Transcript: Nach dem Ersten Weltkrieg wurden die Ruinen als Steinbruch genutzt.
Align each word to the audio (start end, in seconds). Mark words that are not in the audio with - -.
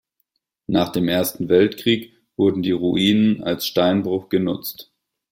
Nach 0.65 0.89
dem 0.89 1.07
Ersten 1.07 1.47
Weltkrieg 1.47 2.13
wurden 2.35 2.63
die 2.63 2.71
Ruinen 2.71 3.43
als 3.43 3.67
Steinbruch 3.67 4.29
genutzt. 4.29 4.89